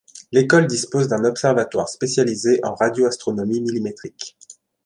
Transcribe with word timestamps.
L'école 0.31 0.65
dispose 0.65 1.07
d'un 1.09 1.23
observatoire 1.25 1.87
spécialisé 1.87 2.59
en 2.63 2.73
radioastronomie 2.73 3.61
millimétrique. 3.61 4.35